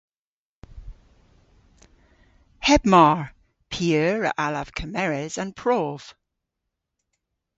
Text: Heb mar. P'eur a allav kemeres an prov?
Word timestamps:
Heb 2.67 2.83
mar. 2.93 3.23
P'eur 3.69 4.21
a 4.25 4.31
allav 4.45 4.69
kemeres 4.77 5.35
an 5.41 5.49
prov? 5.59 6.01